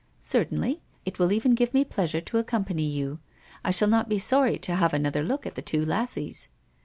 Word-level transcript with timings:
"Certainly. 0.23 0.81
It 1.05 1.19
will 1.19 1.31
even 1.31 1.53
give 1.53 1.75
me 1.75 1.85
pleasure 1.85 2.21
to 2.21 2.39
accompany 2.39 2.81
you. 2.85 3.19
I 3.63 3.69
shall 3.69 3.87
not 3.87 4.09
be 4.09 4.17
sorry 4.17 4.57
to 4.57 4.73
have 4.73 4.95
another 4.95 5.21
look 5.21 5.45
at 5.45 5.53
the 5.53 5.61
two 5.61 5.85
lassies." 5.85 6.47